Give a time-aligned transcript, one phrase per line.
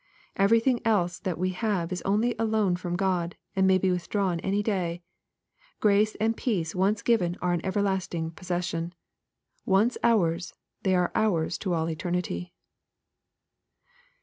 [0.35, 4.39] Everything else that we have is only a loan from God, and n:ay be withdrawn
[4.39, 5.03] any day.
[5.79, 8.95] Grace and peace once given are an ever lasting possession.
[9.63, 12.51] Once ours they are ours to all eternity.